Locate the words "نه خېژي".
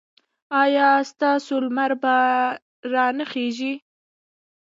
3.17-3.73